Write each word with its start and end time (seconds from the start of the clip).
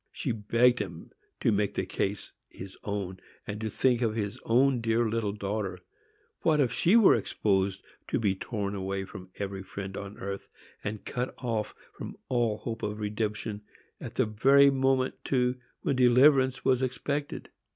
She 0.11 0.31
begged 0.31 0.79
him 0.79 1.11
to 1.41 1.51
make 1.51 1.75
the 1.75 1.85
case 1.85 2.31
his 2.49 2.75
own, 2.83 3.19
to 3.47 3.69
think 3.69 4.01
of 4.01 4.15
his 4.15 4.39
own 4.45 4.81
dear 4.81 5.07
little 5.07 5.31
daughter,—what 5.31 6.59
if 6.59 6.71
she 6.73 6.95
were 6.95 7.13
exposed 7.13 7.83
to 8.07 8.17
be 8.19 8.33
torn 8.33 8.73
away 8.73 9.05
from 9.05 9.29
every 9.35 9.61
friend 9.61 9.95
on 9.95 10.17
earth, 10.17 10.49
and 10.83 11.05
cut 11.05 11.35
off 11.37 11.75
from 11.93 12.17
all 12.29 12.57
hope 12.57 12.81
of 12.81 12.99
redemption, 12.99 13.61
at 13.99 14.15
the 14.15 14.25
very 14.25 14.71
moment, 14.71 15.23
too, 15.23 15.57
when 15.83 15.97
deliverance 15.97 16.65
was 16.65 16.81
expected! 16.81 17.49